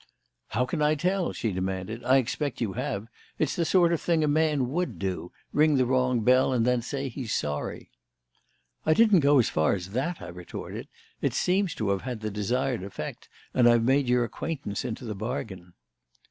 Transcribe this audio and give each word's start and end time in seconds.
"How 0.47 0.65
can 0.65 0.81
I 0.81 0.95
tell?" 0.95 1.31
she 1.31 1.51
demanded. 1.51 2.03
"I 2.03 2.17
expect 2.17 2.59
you 2.59 2.73
have. 2.73 3.05
It's 3.37 3.55
the 3.55 3.65
sort 3.65 3.93
of 3.93 4.01
thing 4.01 4.23
a 4.23 4.27
man 4.27 4.69
would 4.71 4.97
do 4.97 5.31
ring 5.53 5.75
the 5.75 5.85
wrong 5.85 6.21
bell 6.21 6.53
and 6.53 6.65
then 6.65 6.81
say 6.81 7.07
he's 7.07 7.35
sorry." 7.35 7.91
"I 8.83 8.95
didn't 8.95 9.19
go 9.19 9.37
as 9.37 9.49
far 9.49 9.73
as 9.75 9.89
that," 9.91 10.19
I 10.19 10.29
retorted. 10.29 10.87
"It 11.21 11.35
seems 11.35 11.75
to 11.75 11.89
have 11.89 12.01
had 12.01 12.21
the 12.21 12.31
desired 12.31 12.81
effect, 12.81 13.29
and 13.53 13.69
I've 13.69 13.83
made 13.83 14.09
your 14.09 14.23
acquaintance 14.23 14.83
into 14.83 15.05
the 15.05 15.13
bargain." 15.13 15.73